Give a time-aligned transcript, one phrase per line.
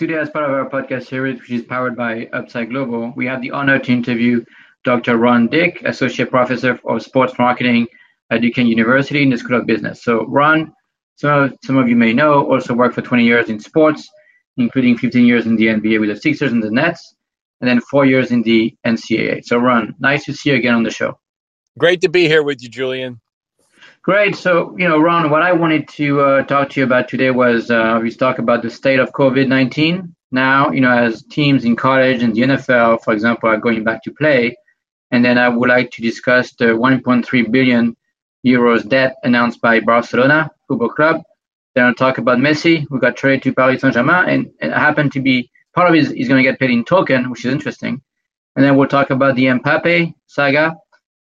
[0.00, 3.42] today, as part of our podcast series, which is powered by Upside Global, we have
[3.42, 4.42] the honor to interview
[4.82, 5.18] Dr.
[5.18, 7.86] Ron Dick, Associate Professor of Sports Marketing
[8.30, 10.02] at Duquesne University in the School of Business.
[10.02, 10.72] So, Ron,
[11.16, 14.08] some some of you may know, also worked for 20 years in sports,
[14.56, 17.16] including 15 years in the NBA with the Sixers and the Nets,
[17.60, 19.44] and then four years in the NCAA.
[19.44, 21.18] So, Ron, nice to see you again on the show.
[21.78, 23.20] Great to be here with you, Julian.
[24.02, 24.34] Great.
[24.34, 27.70] So, you know, Ron, what I wanted to uh, talk to you about today was
[27.70, 31.76] uh, we talk about the state of COVID 19 now, you know, as teams in
[31.76, 34.56] college and the NFL, for example, are going back to play.
[35.10, 37.94] And then I would like to discuss the 1.3 billion
[38.46, 41.22] euros debt announced by Barcelona Football Club.
[41.74, 45.12] Then I'll talk about Messi, who got traded to Paris Saint Germain, and it happened
[45.12, 48.00] to be part of it is going to get paid in token, which is interesting.
[48.56, 50.76] And then we'll talk about the Mbappe saga,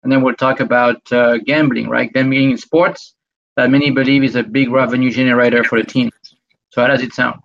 [0.04, 2.12] and then we'll talk about uh, gambling, right?
[2.12, 3.16] Gambling in sports
[3.56, 6.12] that many believe is a big revenue generator for the team.
[6.70, 7.40] So how does it sound?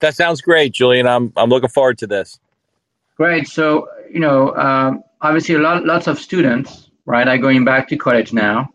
[0.00, 1.06] That sounds great, Julian.
[1.06, 2.38] I'm I'm looking forward to this.
[3.16, 3.48] Great.
[3.48, 7.96] So you know, um, obviously, a lot lots of students, right, are going back to
[7.96, 8.68] college now.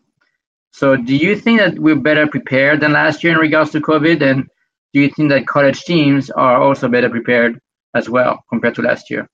[0.71, 4.21] So do you think that we're better prepared than last year in regards to COVID?
[4.21, 4.47] And
[4.93, 7.59] do you think that college teams are also better prepared
[7.95, 9.27] as well compared to last year?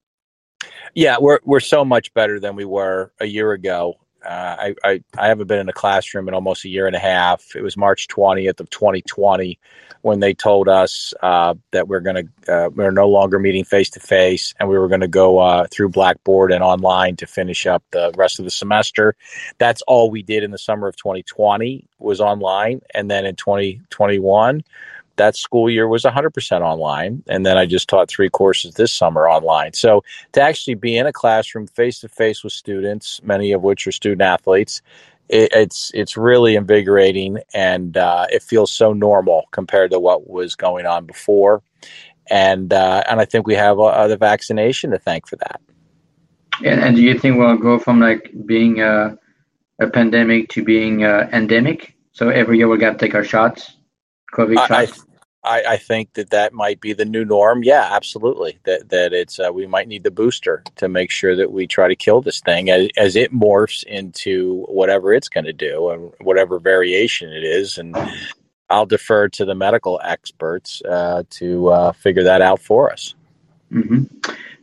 [0.94, 3.96] Yeah, we're we're so much better than we were a year ago.
[4.26, 7.00] Uh, I, I, I haven't been in a classroom in almost a year and a
[7.00, 7.56] half.
[7.56, 9.60] It was March 20th of 2020
[10.02, 13.90] when they told us uh, that we're going to uh, we're no longer meeting face
[13.92, 17.68] to face and we were going to go uh, through Blackboard and online to finish
[17.68, 19.16] up the rest of the semester.
[19.60, 24.64] That's all we did in the summer of 2020 was online, and then in 2021
[25.18, 27.24] that school year was 100% online.
[27.28, 29.74] And then I just taught three courses this summer online.
[29.74, 33.88] So to actually be in a classroom face to face with students, many of which
[33.88, 34.82] are student athletes,
[35.30, 40.56] it, it's it's really invigorating and uh, it feels so normal compared to what was
[40.56, 41.64] going on before.
[42.30, 45.62] And uh, and I think we have uh, the vaccination to thank for that.
[46.64, 49.18] And, and do you think we'll go from like being a,
[49.80, 51.96] a pandemic to being uh, endemic?
[52.14, 53.76] So every year get to take our shots.
[54.36, 54.88] COVID I,
[55.44, 57.64] I, I, think that that might be the new norm.
[57.64, 58.58] Yeah, absolutely.
[58.66, 61.88] That that it's uh, we might need the booster to make sure that we try
[61.88, 66.12] to kill this thing as, as it morphs into whatever it's going to do and
[66.22, 67.78] whatever variation it is.
[67.78, 67.96] And
[68.70, 73.14] I'll defer to the medical experts uh, to uh, figure that out for us.
[73.72, 74.04] Mm-hmm.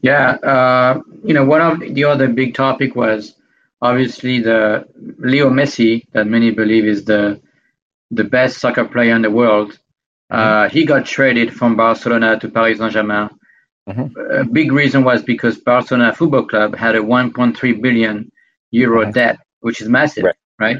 [0.02, 3.36] Yeah, uh, you know, one of the other big topic was
[3.80, 4.86] obviously the
[5.18, 7.40] Leo Messi that many believe is the
[8.12, 9.78] the best soccer player in the world.
[10.30, 13.30] Uh, he got traded from Barcelona to Paris Saint Germain.
[13.88, 14.40] Mm-hmm.
[14.40, 18.30] A big reason was because Barcelona Football Club had a 1.3 billion
[18.70, 19.10] euro mm-hmm.
[19.10, 20.36] debt, which is massive, right?
[20.58, 20.76] right?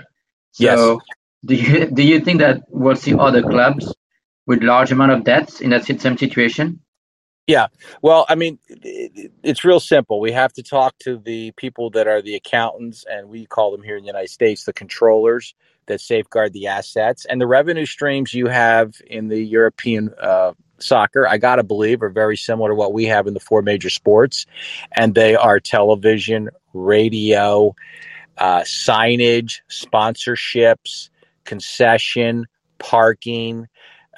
[0.53, 1.00] So, yes.
[1.44, 3.93] do you do you think that we'll see other clubs
[4.47, 6.81] with large amount of debts in that same situation?
[7.47, 7.66] Yeah.
[8.03, 10.20] Well, I mean, it's real simple.
[10.20, 13.82] We have to talk to the people that are the accountants, and we call them
[13.82, 15.54] here in the United States the controllers
[15.87, 21.26] that safeguard the assets and the revenue streams you have in the European uh, soccer.
[21.26, 23.91] I got to believe are very similar to what we have in the four major
[23.91, 24.47] sports,
[24.97, 27.75] and they are television, radio,
[28.38, 31.10] uh, signage, sponsorships,
[31.44, 32.47] concession,
[32.78, 33.69] parking,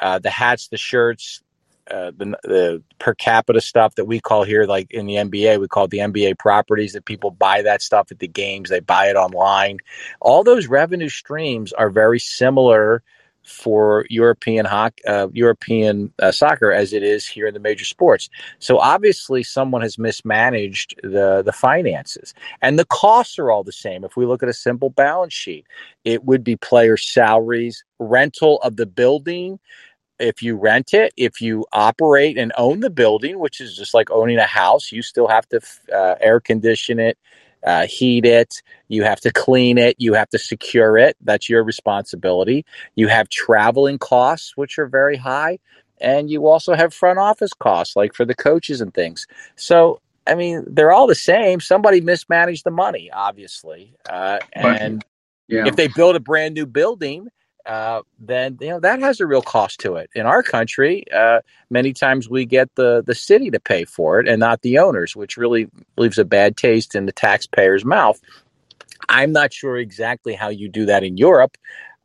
[0.00, 1.42] uh, the hats, the shirts,
[1.91, 5.69] uh, the, the per capita stuff that we call here, like in the NBA, we
[5.69, 9.09] call it the NBA properties that people buy that stuff at the games, they buy
[9.09, 9.78] it online.
[10.21, 13.03] All those revenue streams are very similar
[13.44, 18.31] for European hockey, uh, European uh, soccer as it is here in the major sports.
[18.59, 24.05] So obviously, someone has mismanaged the the finances, and the costs are all the same.
[24.05, 25.67] If we look at a simple balance sheet,
[26.05, 29.61] it would be player salaries, rental of the building,
[30.19, 34.10] if you rent it, if you operate and own the building, which is just like
[34.10, 35.60] owning a house, you still have to
[35.92, 37.19] uh, air condition it,
[37.64, 41.16] uh, heat it, you have to clean it, you have to secure it.
[41.20, 42.64] That's your responsibility.
[42.94, 45.58] You have traveling costs, which are very high,
[46.00, 49.26] and you also have front office costs, like for the coaches and things.
[49.56, 51.60] So, I mean, they're all the same.
[51.60, 55.05] Somebody mismanaged the money, obviously, uh, and
[55.49, 55.67] yeah.
[55.67, 57.28] if they build a brand new building
[57.66, 60.11] uh, then you know that has a real cost to it.
[60.14, 61.40] In our country, uh,
[61.70, 65.16] many times we get the the city to pay for it and not the owners,
[65.16, 68.20] which really leaves a bad taste in the taxpayer's mouth.
[69.08, 71.56] I'm not sure exactly how you do that in Europe.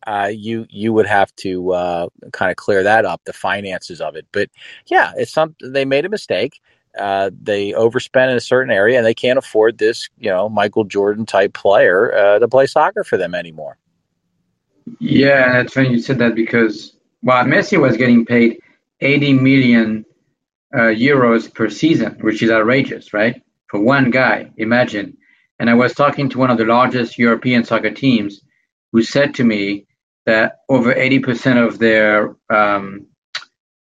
[0.08, 4.16] Uh, you you would have to uh, kind of clear that up, the finances of
[4.16, 4.26] it.
[4.32, 4.50] But
[4.88, 6.62] yeah, it's some they made a mistake.
[6.98, 10.86] Uh, they overspent in a certain area, and they can't afford this, you know, Michael
[10.86, 13.78] Jordan type player to play soccer for them anymore.
[15.00, 18.60] Yeah, that's funny you said that because well, Messi was getting paid
[19.02, 20.06] 80 million
[20.74, 23.42] uh, euros per season, which is outrageous, right?
[23.68, 25.18] For one guy, imagine.
[25.60, 28.42] And I was talking to one of the largest European soccer teams
[28.92, 29.86] who said to me
[30.26, 33.08] that over 80% of their um,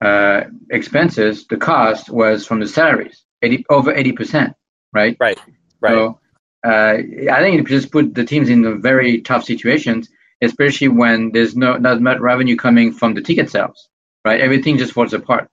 [0.01, 4.55] uh, expenses, the cost was from the salaries, 80, over 80%,
[4.93, 5.17] right?
[5.19, 5.39] Right,
[5.81, 5.93] right.
[5.93, 6.21] So,
[6.65, 6.95] uh,
[7.33, 10.09] I think it just put the teams in very tough situations,
[10.43, 13.89] especially when there's no not much revenue coming from the ticket sales,
[14.25, 14.41] right?
[14.41, 15.49] Everything just falls apart.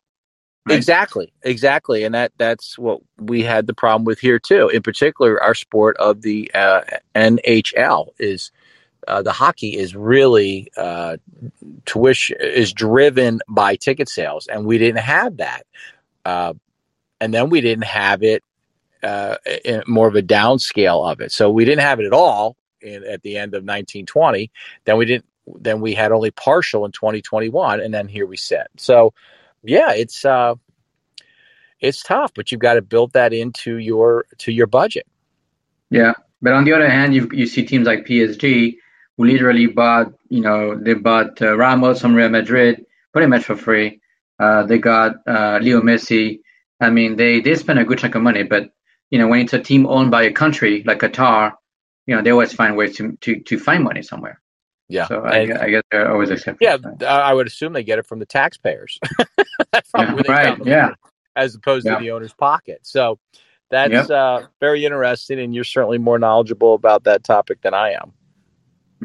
[0.68, 0.76] Right?
[0.76, 4.68] Exactly, exactly, and that that's what we had the problem with here too.
[4.70, 6.82] In particular, our sport of the uh,
[7.16, 8.52] NHL is
[9.08, 11.18] uh, the hockey is really uh,
[11.86, 15.66] tuition is driven by ticket sales, and we didn't have that.
[16.26, 16.54] Uh,
[17.22, 18.44] and then we didn't have it
[19.04, 19.36] uh,
[19.88, 21.32] more of a downscale of it.
[21.32, 24.52] So we didn't have it at all in, at the end of 1920.
[24.86, 25.26] Then we didn't.
[25.60, 28.68] Then we had only partial in 2021, and then here we sit.
[28.78, 29.14] So
[29.64, 30.56] yeah, it's uh,
[31.80, 35.08] it's tough, but you've got to build that into your to your budget.
[35.90, 38.76] Yeah, but on the other hand, you you see teams like PSG
[39.18, 43.56] who literally bought, you know, they bought uh, Ramos from Real Madrid pretty much for
[43.56, 44.00] free.
[44.40, 46.40] Uh, they got uh, Leo Messi.
[46.80, 48.72] I mean, they they spend a good chunk of money, but
[49.10, 51.54] you know, when it's a team owned by a country like Qatar,
[52.10, 54.42] you know, they always find ways to to, to find money somewhere.
[54.88, 55.08] Yeah.
[55.08, 56.68] So I, and, I guess they're always accepting.
[56.68, 56.78] Yeah,
[57.08, 59.00] I would assume they get it from the taxpayers.
[59.96, 60.58] yeah, right.
[60.66, 60.96] Yeah.
[61.36, 61.96] As opposed yeah.
[61.96, 62.80] to the owner's pocket.
[62.82, 63.20] So
[63.70, 64.10] that's yep.
[64.10, 68.14] uh, very interesting, and you're certainly more knowledgeable about that topic than I am.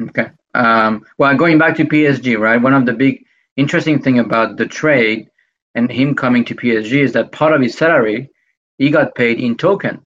[0.09, 0.31] Okay.
[0.55, 2.59] Um, well, going back to PSG, right?
[2.59, 3.23] One of the big
[3.55, 5.29] interesting thing about the trade
[5.75, 8.31] and him coming to PSG is that part of his salary
[8.79, 10.04] he got paid in token.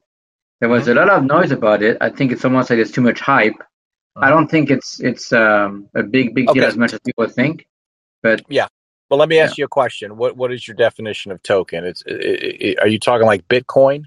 [0.59, 1.97] There was a lot of noise about it.
[2.01, 3.53] I think it's almost like it's too much hype.
[3.59, 4.25] Uh-huh.
[4.25, 6.67] I don't think it's it's um, a big big deal okay.
[6.67, 7.67] as much as people think.
[8.21, 8.67] But yeah.
[9.09, 9.63] Well, let me ask yeah.
[9.63, 10.17] you a question.
[10.17, 11.85] What what is your definition of token?
[11.85, 14.03] It's it, it, are you talking like Bitcoin?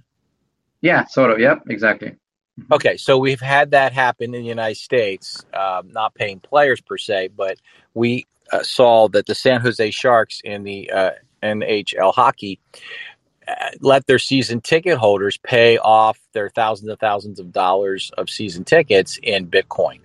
[0.81, 1.41] Yeah, sort of.
[1.41, 2.17] Yep, exactly.
[2.61, 2.73] Mm-hmm.
[2.75, 6.99] Okay, so we've had that happen in the United States, uh, not paying players per
[6.99, 7.59] se, but
[7.95, 11.11] we uh, saw that the San Jose Sharks in the uh,
[11.43, 12.61] NHL hockey
[13.81, 18.65] let their season ticket holders pay off their thousands and thousands of dollars of season
[18.65, 19.99] tickets in Bitcoin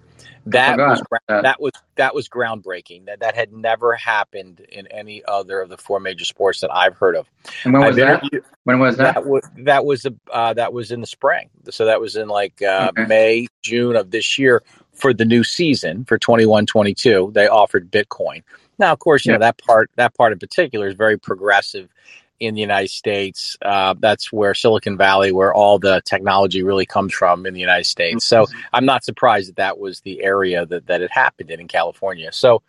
[0.52, 1.44] that was that.
[1.44, 3.06] that was that was groundbreaking.
[3.06, 6.96] That that had never happened in any other of the four major sports that I've
[6.96, 7.28] heard of.
[7.64, 8.24] And when was that?
[8.64, 9.16] When was that?
[9.16, 11.50] That was that was, uh, that was in the spring.
[11.70, 13.06] So that was in like uh, okay.
[13.08, 14.64] May, June of this year
[14.94, 17.34] for the new season for 21-22.
[17.34, 18.44] They offered Bitcoin.
[18.80, 21.90] Now, of course, you know that part that part in particular is very progressive
[22.40, 23.58] in the United States.
[23.62, 27.86] Uh, that's where Silicon Valley, where all the technology really comes from in the United
[27.86, 28.26] States.
[28.26, 28.60] So mm-hmm.
[28.74, 32.32] I'm not surprised that that was the area that, that it happened in in California.
[32.32, 32.62] So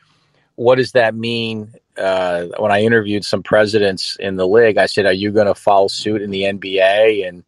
[0.56, 1.72] what does that mean?
[1.96, 5.54] Uh, when I interviewed some presidents in the league, I said, "Are you going to
[5.54, 7.44] follow suit in the NBA?" and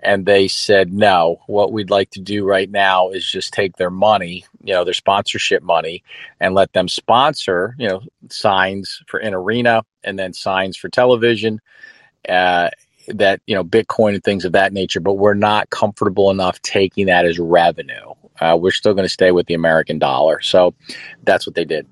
[0.00, 3.90] and they said no what we'd like to do right now is just take their
[3.90, 6.02] money you know their sponsorship money
[6.40, 8.00] and let them sponsor you know
[8.30, 11.60] signs for an arena and then signs for television
[12.28, 12.68] uh,
[13.08, 17.06] that you know bitcoin and things of that nature but we're not comfortable enough taking
[17.06, 18.12] that as revenue.
[18.40, 20.40] Uh, we're still going to stay with the american dollar.
[20.40, 20.74] So
[21.24, 21.86] that's what they did.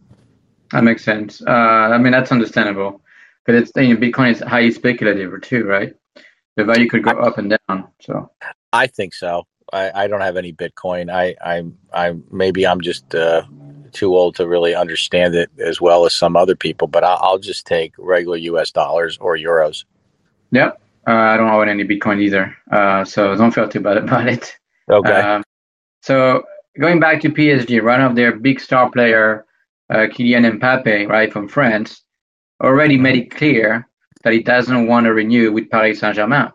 [0.72, 1.42] That makes sense.
[1.42, 3.00] Uh, i mean that's understandable
[3.44, 5.94] but it's you know, bitcoin is highly speculative too right
[6.56, 7.88] the value could go I, up and down.
[8.00, 8.30] So
[8.72, 9.46] I think so.
[9.72, 11.10] I, I don't have any Bitcoin.
[11.10, 13.42] I I I maybe I'm just uh,
[13.92, 16.88] too old to really understand it as well as some other people.
[16.88, 18.70] But I'll, I'll just take regular U.S.
[18.70, 19.84] dollars or euros.
[20.52, 20.80] Yep.
[21.06, 24.56] Uh, I don't own any Bitcoin either, uh, so don't feel too bad about it.
[24.90, 25.12] Okay.
[25.12, 25.44] Um,
[26.02, 26.44] so
[26.78, 29.46] going back to PSG, one of their big star player,
[29.90, 32.02] uh, Kylian Mbappe, right from France,
[32.62, 33.88] already made it clear
[34.25, 36.50] that he doesn't want to renew with Paris Saint Germain,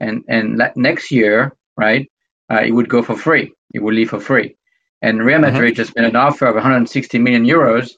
[0.00, 2.10] and and next year, right,
[2.50, 3.52] uh, it would go for free.
[3.74, 4.56] It would leave for free,
[5.02, 5.52] and Real mm-hmm.
[5.52, 7.92] Madrid just made an offer of 160 million euros,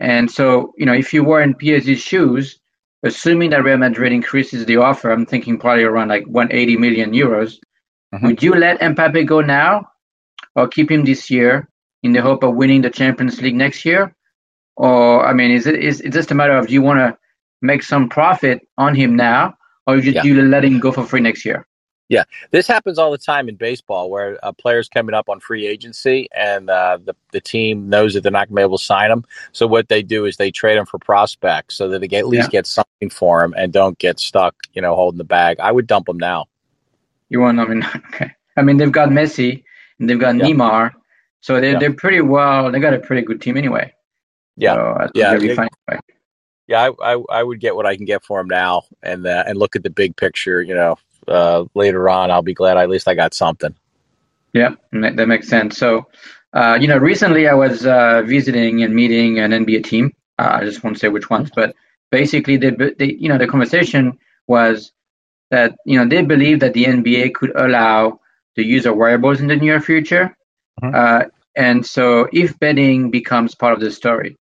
[0.00, 2.58] and so you know if you were in PSG's shoes,
[3.02, 7.58] assuming that Real Madrid increases the offer, I'm thinking probably around like 180 million euros.
[8.14, 8.26] Mm-hmm.
[8.26, 9.88] Would you let Mbappe go now,
[10.54, 11.68] or keep him this year
[12.02, 14.14] in the hope of winning the Champions League next year?
[14.76, 17.18] Or I mean, is it is it just a matter of do you want to
[17.64, 19.56] make some profit on him now,
[19.86, 20.22] or you, yeah.
[20.22, 21.66] you let him go for free next year?
[22.10, 25.66] Yeah, this happens all the time in baseball where a player's coming up on free
[25.66, 28.84] agency and uh, the, the team knows that they're not going to be able to
[28.84, 29.24] sign them.
[29.52, 32.28] So what they do is they trade them for prospects so that they get, at
[32.28, 32.58] least yeah.
[32.58, 35.58] get something for them and don't get stuck, you know, holding the bag.
[35.60, 36.44] I would dump them now.
[37.30, 37.58] You want?
[37.58, 38.32] I mean, okay.
[38.58, 39.64] I mean, they've got Messi
[39.98, 40.44] and they've got yeah.
[40.44, 40.92] Neymar,
[41.40, 41.78] so they're yeah.
[41.78, 42.70] they're pretty well.
[42.70, 43.92] They got a pretty good team anyway.
[44.56, 45.36] Yeah, so yeah.
[46.66, 49.44] Yeah, I, I, I would get what I can get for him now, and uh,
[49.46, 50.62] and look at the big picture.
[50.62, 50.96] You know,
[51.28, 53.74] uh, later on, I'll be glad I, at least I got something.
[54.52, 55.76] Yeah, that makes sense.
[55.76, 56.06] So,
[56.52, 60.14] uh, you know, recently I was uh, visiting and meeting an NBA team.
[60.38, 61.74] Uh, I just won't say which ones, but
[62.10, 64.16] basically, they, they, you know, the conversation
[64.46, 64.92] was
[65.50, 68.20] that you know they believe that the NBA could allow
[68.56, 70.36] the use of wearables in the near future,
[70.82, 70.94] mm-hmm.
[70.94, 74.36] uh, and so if betting becomes part of the story,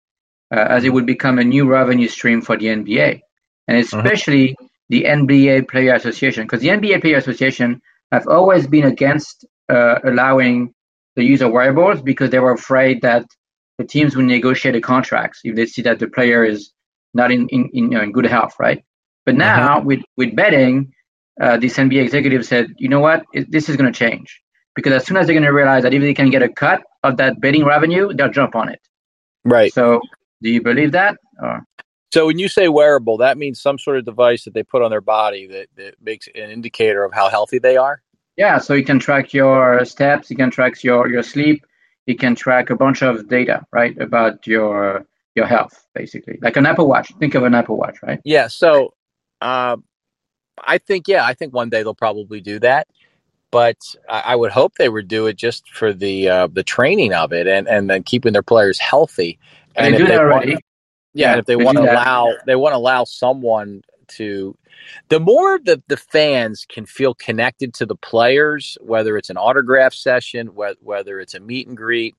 [0.51, 3.21] as it would become a new revenue stream for the NBA,
[3.67, 3.97] and mm-hmm.
[3.97, 4.65] especially mm-hmm.
[4.89, 10.73] the NBA Player Association, because the NBA Player Association have always been against uh, allowing
[11.15, 13.25] the use of wearables because they were afraid that
[13.77, 16.71] the teams would negotiate the contracts if they see that the player is
[17.13, 18.83] not in in, in, you know, in good health, right?
[19.25, 19.39] But mm-hmm.
[19.39, 19.87] now mm-hmm.
[19.87, 20.93] with with betting,
[21.39, 24.41] uh, this NBA executive said, you know what, it, this is going to change
[24.75, 26.81] because as soon as they're going to realize that if they can get a cut
[27.03, 28.79] of that betting revenue, they'll jump on it.
[29.43, 29.73] Right.
[29.73, 30.01] So,
[30.41, 31.17] do you believe that?
[31.41, 31.63] Or?
[32.11, 34.89] So when you say wearable, that means some sort of device that they put on
[34.89, 38.01] their body that, that makes an indicator of how healthy they are.
[38.35, 41.65] Yeah, so you can track your steps, you can track your, your sleep,
[42.05, 45.05] you can track a bunch of data, right, about your
[45.35, 47.11] your health, basically, like an Apple Watch.
[47.19, 48.19] Think of an Apple Watch, right?
[48.25, 48.47] Yeah.
[48.47, 48.93] So,
[49.41, 49.77] uh,
[50.57, 52.87] I think yeah, I think one day they'll probably do that,
[53.51, 53.77] but
[54.09, 57.31] I, I would hope they would do it just for the uh, the training of
[57.31, 59.37] it and and then keeping their players healthy.
[59.75, 60.51] And, they do that already.
[60.53, 60.63] Want,
[61.13, 64.57] yeah, and if they, they want to allow, they want to allow someone to
[65.09, 69.93] the more the, the fans can feel connected to the players, whether it's an autograph
[69.93, 72.15] session, wh- whether it's a meet and greet,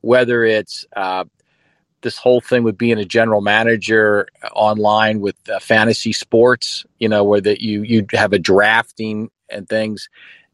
[0.00, 1.24] whether it's uh,
[2.02, 7.24] this whole thing with being a general manager online with uh, fantasy sports, you know,
[7.24, 10.08] where that you you have a drafting and things.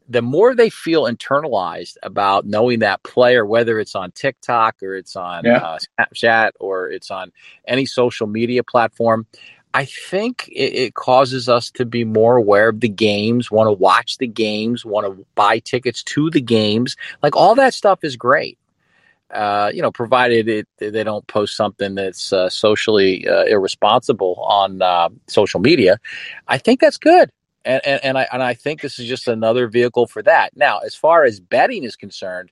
[0.09, 5.15] The more they feel internalized about knowing that player, whether it's on TikTok or it's
[5.15, 5.57] on yeah.
[5.57, 7.31] uh, Snapchat or it's on
[7.65, 9.25] any social media platform,
[9.73, 13.71] I think it, it, causes us to be more aware of the games, want to
[13.71, 16.95] watch the games, want to buy tickets to the games.
[17.23, 18.59] Like all that stuff is great.
[19.31, 24.79] Uh, you know, provided it, they don't post something that's uh, socially uh, irresponsible on
[24.79, 25.99] uh, social media,
[26.47, 27.31] I think that's good.
[27.65, 30.55] And, and, and I and I think this is just another vehicle for that.
[30.55, 32.51] Now, as far as betting is concerned,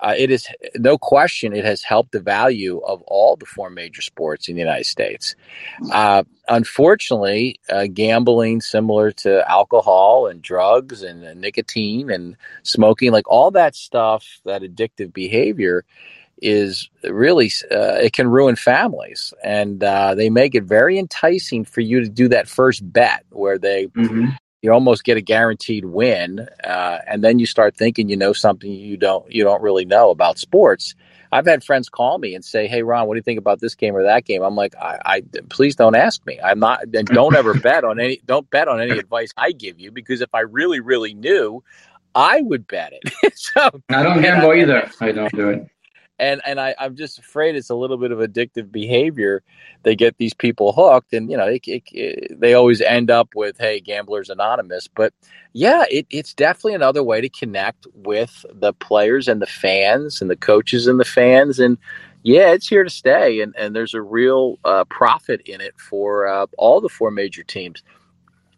[0.00, 4.02] uh, it is no question it has helped the value of all the four major
[4.02, 5.36] sports in the United States.
[5.92, 13.50] Uh, unfortunately, uh, gambling, similar to alcohol and drugs and nicotine and smoking, like all
[13.50, 15.84] that stuff, that addictive behavior
[16.42, 21.80] is really uh, it can ruin families and uh, they make it very enticing for
[21.80, 24.30] you to do that first bet where they mm-hmm
[24.62, 28.70] you almost get a guaranteed win, uh, and then you start thinking you know something
[28.70, 30.94] you don't you don't really know about sports.
[31.32, 33.74] I've had friends call me and say, "Hey, Ron, what do you think about this
[33.74, 36.38] game or that game?" I'm like, "I, I please don't ask me.
[36.42, 38.20] I'm not, and don't ever bet on any.
[38.26, 41.64] Don't bet on any advice I give you because if I really, really knew,
[42.14, 44.90] I would bet it." so I don't gamble either.
[45.00, 45.66] I don't do it
[46.20, 49.42] and and I, I'm just afraid it's a little bit of addictive behavior.
[49.82, 53.34] They get these people hooked, and you know it, it, it, they always end up
[53.34, 55.14] with "Hey, Gamblers Anonymous." But
[55.54, 60.36] yeah, it's definitely another way to connect with the players and the fans and the
[60.36, 61.78] coaches and the fans, and
[62.22, 66.28] yeah, it's here to stay, and and there's a real uh, profit in it for
[66.28, 67.82] uh, all the four major teams.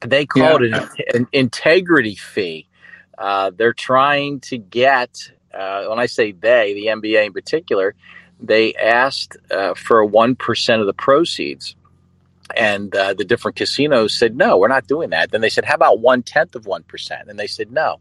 [0.04, 0.88] They call yeah.
[0.88, 2.68] it an, an integrity fee.
[3.18, 7.94] Uh, they're trying to get uh, when I say they, the NBA in particular,
[8.40, 11.76] they asked uh, for 1% of the proceeds.
[12.56, 15.30] And uh, the different casinos said, no, we're not doing that.
[15.30, 17.28] Then they said, how about one tenth of 1%?
[17.28, 18.00] And they said, no.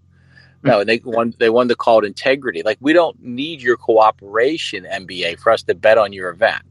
[0.63, 1.33] No, and they won.
[1.39, 2.61] They wanted to call it integrity.
[2.63, 6.61] Like we don't need your cooperation, NBA, for us to bet on your event.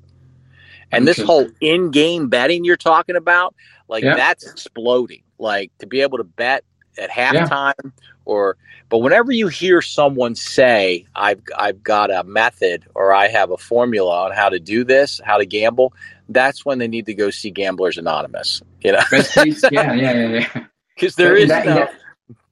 [0.93, 3.55] And this whole in-game betting you're talking about,
[3.89, 4.15] like yeah.
[4.15, 5.23] that's exploding.
[5.39, 6.65] Like to be able to bet
[6.99, 7.91] at halftime yeah.
[8.25, 8.57] or
[8.89, 13.57] but whenever you hear someone say I've I've got a method or I have a
[13.57, 15.95] formula on how to do this, how to gamble,
[16.29, 19.03] that's when they need to go see Gamblers Anonymous, you know.
[19.13, 20.65] yeah, yeah, yeah, yeah.
[20.99, 21.91] Cuz there is that, no, yeah.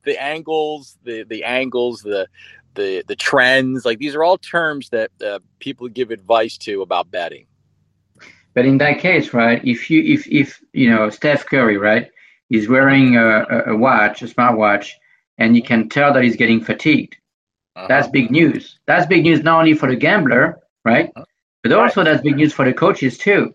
[0.04, 2.28] the angles, the the angles, the
[2.74, 7.10] the the trends, like these are all terms that uh, people give advice to about
[7.10, 7.46] betting.
[8.54, 12.10] But in that case, right, if you if if you know Steph Curry, right,
[12.48, 14.92] he's wearing a, a watch, a smartwatch,
[15.38, 17.16] and you can tell that he's getting fatigued.
[17.76, 17.86] Uh-huh.
[17.88, 18.78] That's big news.
[18.86, 21.10] That's big news not only for the gambler, right?
[21.14, 21.24] Uh-huh.
[21.62, 22.10] But also right.
[22.10, 23.54] that's big news for the coaches too.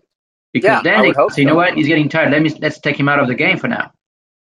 [0.52, 1.36] Because yeah, then they say, so.
[1.36, 2.30] you know what, he's getting tired.
[2.30, 3.92] Let me let's take him out of the game for now.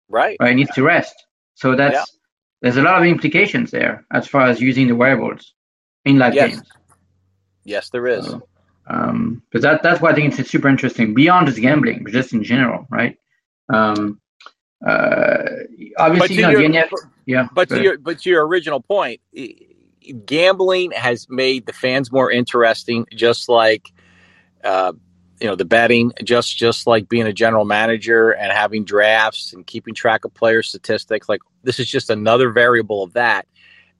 [0.07, 0.37] Right.
[0.39, 0.49] Right.
[0.49, 1.13] He needs to rest.
[1.55, 2.03] So that's yeah.
[2.61, 5.53] there's a lot of implications there as far as using the wearables
[6.05, 6.51] in live yes.
[6.51, 6.69] games.
[7.65, 8.25] Yes, there is.
[8.25, 8.47] So,
[8.87, 12.33] Um, but that that's why I think it's super interesting beyond just gambling, but just
[12.33, 13.17] in general, right?
[13.67, 14.21] Um,
[14.85, 15.43] uh,
[15.97, 16.85] obviously, you know, your,
[17.25, 17.47] yeah.
[17.53, 19.21] But to your but to your original point,
[20.25, 23.91] gambling has made the fans more interesting, just like
[24.63, 24.93] uh,
[25.41, 29.65] you know the betting, just just like being a general manager and having drafts and
[29.65, 31.27] keeping track of player statistics.
[31.27, 33.47] Like this is just another variable of that,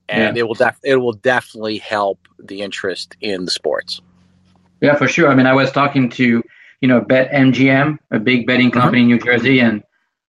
[0.07, 0.41] and yeah.
[0.41, 4.01] it will def- it will definitely help the interest in the sports.
[4.81, 5.27] Yeah, for sure.
[5.27, 6.43] I mean, I was talking to
[6.81, 8.81] you know Bet MGM, a big betting uh-huh.
[8.81, 9.83] company in New Jersey, and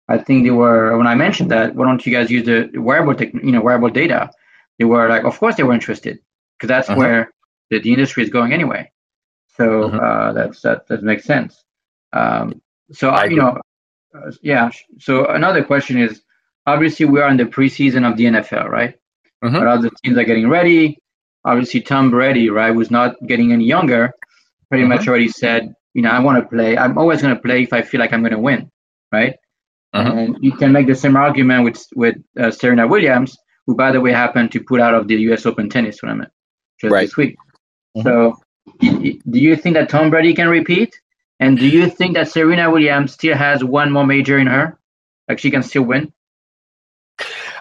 [0.08, 3.14] I think they were when I mentioned that, why don't you guys use the wearable,
[3.14, 4.30] tech, you know, wearable data?
[4.78, 6.18] They were like, of course they were interested
[6.56, 6.98] because that's uh-huh.
[6.98, 7.32] where
[7.70, 8.90] the, the, industry is going anyway.
[9.56, 9.98] So uh-huh.
[9.98, 11.62] uh, that's that that makes sense.
[12.12, 12.62] Um,
[12.92, 13.60] so I you know,
[14.14, 14.70] uh, yeah.
[14.98, 16.22] So another question is,
[16.66, 18.94] obviously we are in the preseason of the NFL, right?
[19.42, 19.58] Uh-huh.
[19.58, 20.98] A lot of the teams are getting ready.
[21.44, 24.12] Obviously, Tom Brady, right, was not getting any younger.
[24.68, 26.76] Pretty much already said, you know, I want to play.
[26.76, 28.70] I'm always going to play if I feel like I'm going to win,
[29.12, 29.36] right?
[29.92, 34.00] And you can make the same argument with with uh, Serena Williams, who, by the
[34.00, 35.46] way, happened to put out of the U.S.
[35.46, 36.30] Open tennis tournament
[36.80, 37.06] just right.
[37.06, 37.36] this week.
[37.96, 38.02] Uh-huh.
[38.02, 38.36] So,
[38.80, 41.00] do you think that Tom Brady can repeat?
[41.40, 44.78] And do you think that Serena Williams still has one more major in her?
[45.28, 46.12] Like she can still win?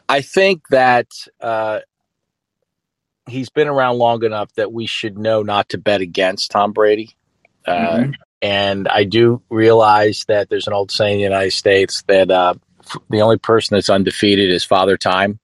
[0.10, 1.08] I think that
[1.42, 1.82] uh,
[3.28, 7.16] he's been around long enough that we should know not to bet against Tom Brady.
[7.66, 8.12] Uh, mm-hmm.
[8.42, 12.54] And I do realize that there's an old saying in the United States that uh,
[13.10, 15.40] the only person that's undefeated is Father Time.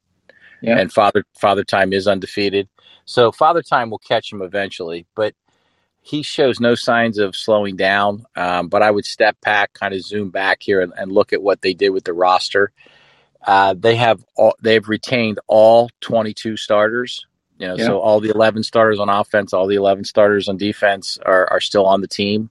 [0.62, 0.78] Yeah.
[0.78, 2.70] And Father Father Time is undefeated.
[3.06, 5.34] So Father Time will catch him eventually, but
[6.02, 8.26] he shows no signs of slowing down.
[8.36, 11.42] Um, but I would step back, kind of zoom back here, and, and look at
[11.42, 12.72] what they did with the roster.
[13.46, 17.26] Uh, they have all, they've retained all 22 starters.
[17.58, 17.86] You know, yeah.
[17.86, 21.62] so all the 11 starters on offense, all the 11 starters on defense are, are
[21.62, 22.50] still on the team.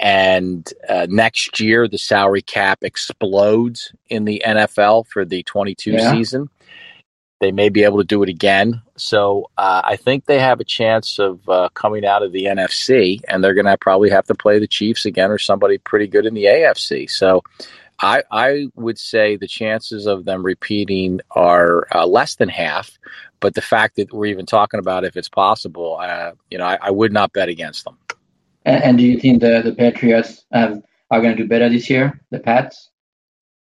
[0.00, 6.12] And uh, next year, the salary cap explodes in the NFL for the 22 yeah.
[6.12, 6.48] season.
[7.40, 8.80] They may be able to do it again.
[8.96, 13.20] So uh, I think they have a chance of uh, coming out of the NFC,
[13.28, 16.24] and they're going to probably have to play the Chiefs again or somebody pretty good
[16.24, 17.08] in the AFC.
[17.10, 17.42] So
[17.98, 22.98] I, I would say the chances of them repeating are uh, less than half.
[23.40, 26.78] But the fact that we're even talking about if it's possible, uh, you know, I,
[26.80, 27.98] I would not bet against them.
[28.70, 31.90] And, and do you think the the Patriots have, are going to do better this
[31.90, 32.20] year?
[32.30, 32.90] The Pats?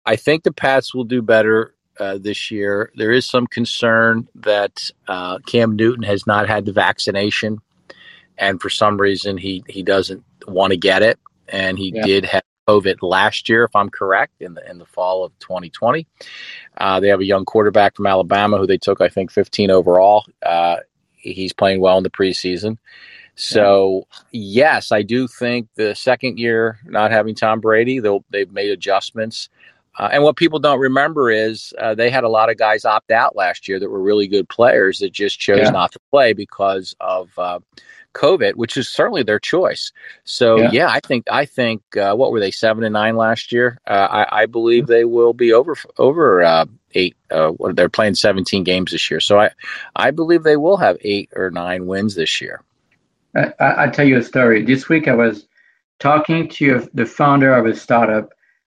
[0.06, 2.92] I think the Pats will do better uh, this year.
[2.96, 7.60] There is some concern that uh, Cam Newton has not had the vaccination,
[8.38, 12.06] and for some reason he he doesn't want to get it, and he yeah.
[12.06, 16.06] did have COVID last year, if I'm correct, in the in the fall of 2020.
[16.78, 20.26] Uh, they have a young quarterback from Alabama who they took, I think, 15 overall.
[20.46, 20.78] Uh,
[21.14, 22.78] he's playing well in the preseason.
[23.38, 29.50] So yes, I do think the second year not having Tom Brady, they've made adjustments.
[30.00, 33.12] Uh, and what people don't remember is uh, they had a lot of guys opt
[33.12, 35.70] out last year that were really good players that just chose yeah.
[35.70, 37.60] not to play because of uh,
[38.14, 39.92] COVID, which is certainly their choice.
[40.24, 43.52] So yeah, yeah I think I think uh, what were they seven and nine last
[43.52, 43.80] year?
[43.86, 47.16] Uh, I, I, believe they will be over over uh, eight.
[47.30, 49.52] they're playing seventeen games this year, so I
[49.96, 52.64] I believe they will have eight or nine wins this year.
[53.38, 54.64] I, I'll tell you a story.
[54.64, 55.48] This week I was
[56.00, 58.30] talking to the founder of a startup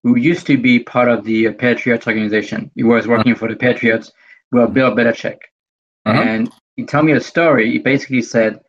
[0.04, 2.72] who used to be part of the Patriots organization.
[2.76, 4.12] He was working for the Patriots,
[4.52, 5.38] well, Bill Belichick.
[6.06, 6.22] Uh-huh.
[6.22, 7.72] And he told me a story.
[7.72, 8.60] He basically said,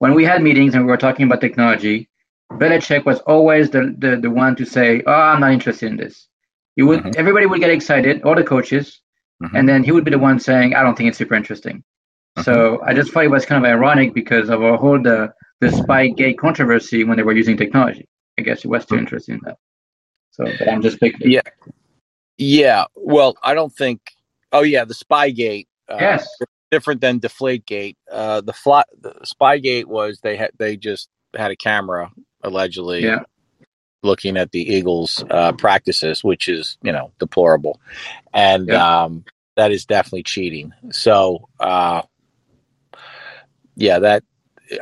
[0.00, 2.08] when we had meetings and we were talking about technology,
[2.52, 6.28] Belichick was always the, the, the one to say, oh, I'm not interested in this.
[6.76, 7.12] He would, uh-huh.
[7.16, 9.00] Everybody would get excited, all the coaches,
[9.42, 9.56] uh-huh.
[9.56, 11.84] and then he would be the one saying, I don't think it's super interesting.
[12.42, 15.68] So I just thought it was kind of ironic because of a whole the the
[15.68, 18.08] Spygate controversy when they were using technology.
[18.38, 19.56] I guess it was too interested in that.
[20.32, 21.30] So, but I'm just picking.
[21.30, 21.42] Yeah,
[22.38, 22.84] yeah.
[22.96, 24.00] Well, I don't think.
[24.52, 25.66] Oh yeah, the Spygate.
[25.88, 26.28] Uh, yes.
[26.70, 27.96] Different than Deflategate.
[28.10, 32.10] Uh, the, fly, the Spygate was they had they just had a camera
[32.42, 33.04] allegedly.
[33.04, 33.20] Yeah.
[34.02, 37.80] Looking at the Eagles' uh, practices, which is you know deplorable,
[38.34, 39.04] and yeah.
[39.04, 39.24] um,
[39.56, 40.74] that is definitely cheating.
[40.90, 42.02] So uh,
[43.76, 44.24] yeah, that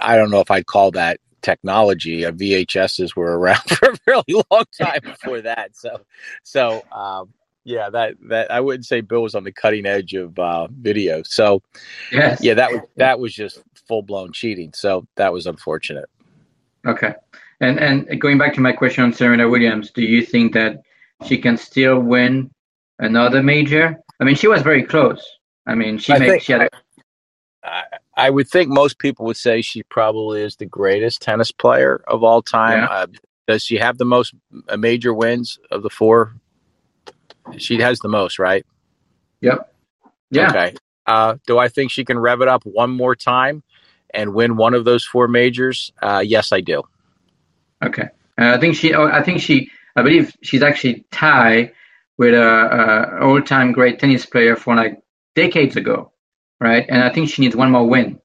[0.00, 2.24] I don't know if I'd call that technology.
[2.24, 5.76] Uh, VHSs were around for a really long time before that.
[5.76, 6.00] So,
[6.42, 7.32] so um,
[7.64, 11.22] yeah, that that I wouldn't say Bill was on the cutting edge of uh, video.
[11.22, 11.62] So,
[12.10, 12.42] yes.
[12.42, 14.72] yeah, that was that was just full blown cheating.
[14.74, 16.08] So that was unfortunate.
[16.86, 17.14] Okay,
[17.60, 20.82] and and going back to my question on Serena Williams, do you think that
[21.26, 22.50] she can still win
[22.98, 24.00] another major?
[24.20, 25.24] I mean, she was very close.
[25.66, 26.68] I mean, she I made think, she had.
[28.16, 32.22] I would think most people would say she probably is the greatest tennis player of
[32.22, 32.78] all time.
[32.78, 32.86] Yeah.
[32.86, 33.06] Uh,
[33.48, 34.34] does she have the most
[34.68, 36.34] uh, major wins of the four?
[37.56, 38.64] She has the most, right?
[39.40, 39.74] Yep.
[40.30, 40.50] Yeah.
[40.50, 40.74] Okay.
[41.06, 43.62] Uh, do I think she can rev it up one more time
[44.14, 45.92] and win one of those four majors?
[46.00, 46.82] Uh, yes, I do.
[47.82, 48.08] Okay.
[48.38, 48.94] I think she.
[48.94, 49.70] oh, I think she.
[49.96, 51.72] I believe she's actually tied
[52.18, 55.02] with a, a all-time great tennis player from like
[55.34, 56.11] decades ago,
[56.62, 56.86] right?
[56.88, 58.18] And I think she needs one more win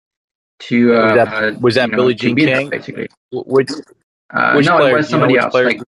[0.59, 0.95] to.
[0.95, 3.07] Uh, Was that- was that you know, Billie Jean her, basically?
[3.31, 3.69] Wh- Which,
[4.33, 4.93] Uh, which no, player?
[4.93, 5.53] it was do you know somebody else.
[5.53, 5.81] Like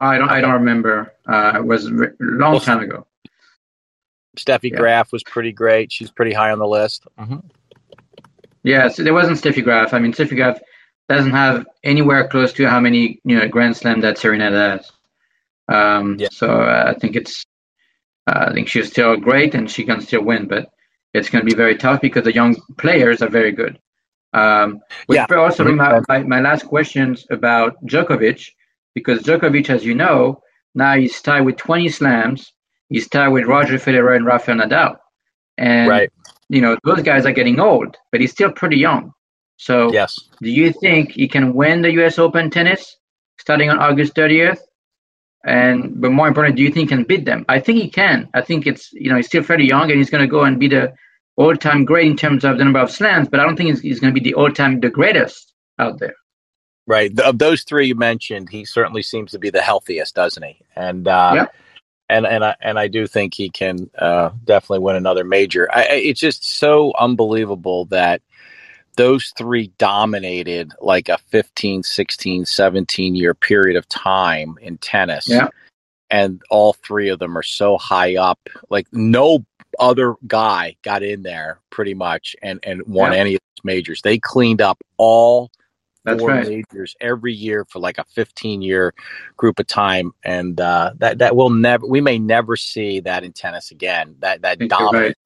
[0.00, 0.30] I don't.
[0.30, 1.12] I don't remember.
[1.26, 3.06] Uh, it was a long Well, time ago.
[4.36, 4.78] Steffi Yeah.
[4.78, 5.90] Graf was pretty great.
[5.92, 7.04] She's pretty high on the list.
[7.18, 7.42] Mhm.
[8.62, 9.92] Yeah, so there wasn't Steffi Graf.
[9.92, 10.58] I mean, Steffi Graf
[11.08, 14.90] doesn't have anywhere close to how many you know Grand Slam that Serena has.
[15.68, 16.28] Um, Yeah.
[16.30, 17.44] So uh, I think it's,
[18.26, 20.70] uh, I think she's still great and she can still win, but
[21.14, 23.78] it's going to be very tough because the young players are very good.
[24.32, 25.26] Um, which Yeah.
[25.36, 25.76] also Mhm.
[25.76, 28.48] my, my, my last questions about Djokovic,
[28.94, 30.40] because Djokovic, as you know,
[30.74, 32.52] now he's tied with 20 slams.
[32.88, 34.96] He's tied with Roger Federer and Rafael Nadal.
[35.58, 36.10] And Right.
[36.48, 39.12] you know, those guys are getting old, but he's still pretty young.
[39.56, 40.16] So, Yes.
[40.40, 42.18] do you think he can win the U.S.
[42.18, 42.96] Open tennis
[43.38, 44.58] starting on August 30th?
[45.44, 47.44] And but more importantly, do you think he can beat them?
[47.48, 48.28] I think he can.
[48.34, 50.58] I think it's you know he's still fairly young and he's going to go and
[50.60, 50.92] be the
[51.36, 53.28] all-time great in terms of the number of slams.
[53.28, 56.14] But I don't think he's, he's going to be the all-time the greatest out there.
[56.86, 57.14] Right.
[57.14, 60.58] The- Of those three you mentioned, he certainly seems to be the healthiest, doesn't he?
[60.76, 61.46] And uh, Yeah.
[62.10, 65.70] and and I and I do think he can uh, definitely win another major.
[65.72, 68.20] I, it's just so unbelievable that
[69.00, 75.26] those three dominated like a 15, 16, 17 year period of time in tennis.
[75.26, 75.48] Yeah.
[76.10, 78.38] And all three of them are so high up.
[78.68, 79.46] Like no
[79.78, 83.18] other guy got in there pretty much and, and won Yeah.
[83.20, 84.02] any of those majors.
[84.02, 85.50] They cleaned up all
[86.04, 86.46] That's four right.
[86.46, 88.92] majors every year for like a 15 year
[89.38, 93.32] group of time and uh, that that will never we may never see that in
[93.32, 95.16] tennis again that that dominant.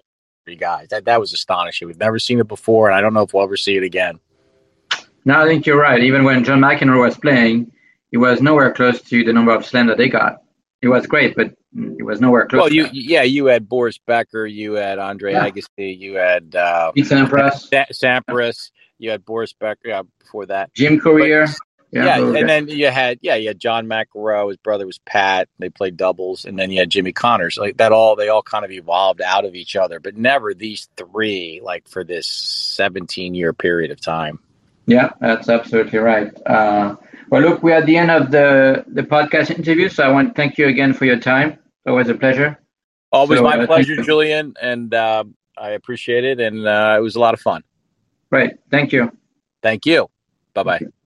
[0.45, 3.23] Three guys that that was astonishing we've never seen it before and i don't know
[3.23, 4.19] if we'll ever see it again
[5.27, 6.03] No, I think you're right.
[6.03, 7.73] Even when John McEnroe was playing,
[8.11, 10.43] he was nowhere close to the number of slams that they got.
[10.83, 11.47] It was great, but
[11.99, 12.61] it was nowhere close.
[12.61, 12.95] well you that.
[12.95, 15.49] yeah you had boris becker you had andre Yeah.
[15.49, 20.75] agassi you had uh Pete Sampras, Sa- sampras you had boris becker yeah, before that
[20.75, 21.47] Jim Courier.
[21.95, 22.41] Yeah, okay.
[22.41, 24.49] and then you had yeah, you had John McEnroe.
[24.49, 25.49] His brother was Pat.
[25.61, 27.57] They played doubles, and then you had Jimmy Connors.
[27.57, 30.89] Like that, all they all kind of evolved out of each other, but never these
[30.97, 31.61] three.
[31.63, 34.41] Like for this seventeen year period of time.
[34.87, 36.33] Yeah, that's absolutely right.
[36.45, 36.97] Uh,
[37.31, 40.35] well, look, we're at the end of the, the podcast interview, so I want to
[40.35, 41.59] thank you again for your time.
[41.87, 42.61] Always a pleasure.
[43.11, 44.03] Always So, uh, my thank pleasure.
[44.03, 45.25] Julian, and uh,
[45.57, 47.63] I appreciate it, and uh, it was a lot of fun.
[48.31, 48.55] Great.
[48.71, 49.11] Thank you.
[49.63, 50.11] Thank you.
[50.53, 50.81] Bye bye.